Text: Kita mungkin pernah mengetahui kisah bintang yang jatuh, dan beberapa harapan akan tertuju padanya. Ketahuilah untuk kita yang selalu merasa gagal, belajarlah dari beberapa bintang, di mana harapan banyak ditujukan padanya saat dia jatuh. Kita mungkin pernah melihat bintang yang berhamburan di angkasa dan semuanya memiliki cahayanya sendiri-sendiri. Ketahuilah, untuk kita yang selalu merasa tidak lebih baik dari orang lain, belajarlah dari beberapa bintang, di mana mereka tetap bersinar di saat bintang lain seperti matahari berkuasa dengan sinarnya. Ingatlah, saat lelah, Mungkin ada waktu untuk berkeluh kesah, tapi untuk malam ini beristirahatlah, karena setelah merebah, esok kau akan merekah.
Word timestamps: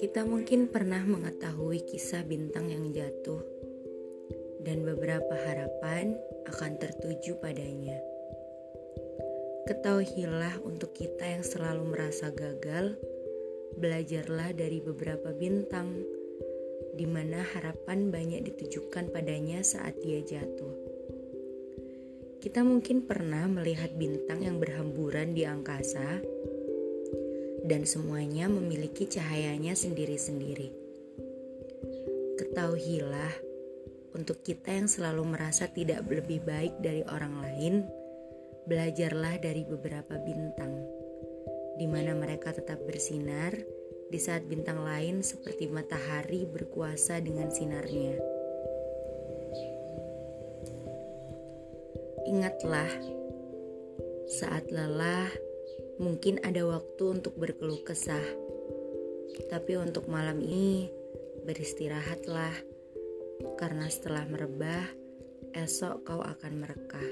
Kita 0.00 0.24
mungkin 0.24 0.72
pernah 0.72 1.04
mengetahui 1.04 1.84
kisah 1.84 2.24
bintang 2.24 2.72
yang 2.72 2.88
jatuh, 2.96 3.44
dan 4.64 4.80
beberapa 4.88 5.36
harapan 5.36 6.16
akan 6.48 6.80
tertuju 6.80 7.36
padanya. 7.36 8.00
Ketahuilah 9.68 10.64
untuk 10.64 10.96
kita 10.96 11.36
yang 11.36 11.44
selalu 11.44 11.84
merasa 11.84 12.32
gagal, 12.32 12.96
belajarlah 13.76 14.56
dari 14.56 14.80
beberapa 14.80 15.36
bintang, 15.36 15.92
di 16.96 17.04
mana 17.04 17.44
harapan 17.44 18.08
banyak 18.08 18.48
ditujukan 18.48 19.12
padanya 19.12 19.60
saat 19.60 20.00
dia 20.00 20.24
jatuh. 20.24 20.95
Kita 22.46 22.62
mungkin 22.62 23.02
pernah 23.02 23.50
melihat 23.50 23.90
bintang 23.98 24.46
yang 24.46 24.62
berhamburan 24.62 25.34
di 25.34 25.42
angkasa 25.42 26.22
dan 27.66 27.82
semuanya 27.82 28.46
memiliki 28.46 29.02
cahayanya 29.10 29.74
sendiri-sendiri. 29.74 30.70
Ketahuilah, 32.38 33.34
untuk 34.14 34.46
kita 34.46 34.78
yang 34.78 34.86
selalu 34.86 35.26
merasa 35.26 35.66
tidak 35.66 36.06
lebih 36.06 36.38
baik 36.46 36.78
dari 36.78 37.02
orang 37.10 37.34
lain, 37.42 37.82
belajarlah 38.70 39.42
dari 39.42 39.66
beberapa 39.66 40.14
bintang, 40.14 40.86
di 41.74 41.90
mana 41.90 42.14
mereka 42.14 42.54
tetap 42.54 42.78
bersinar 42.86 43.58
di 44.06 44.22
saat 44.22 44.46
bintang 44.46 44.86
lain 44.86 45.26
seperti 45.26 45.66
matahari 45.66 46.46
berkuasa 46.46 47.18
dengan 47.18 47.50
sinarnya. 47.50 48.35
Ingatlah, 52.26 52.90
saat 54.26 54.68
lelah, 54.74 55.30
Mungkin 55.96 56.44
ada 56.44 56.60
waktu 56.68 57.08
untuk 57.08 57.40
berkeluh 57.40 57.80
kesah, 57.80 58.20
tapi 59.48 59.80
untuk 59.80 60.12
malam 60.12 60.44
ini 60.44 60.92
beristirahatlah, 61.48 62.52
karena 63.56 63.88
setelah 63.88 64.28
merebah, 64.28 64.92
esok 65.56 66.04
kau 66.04 66.20
akan 66.20 66.52
merekah. 66.60 67.10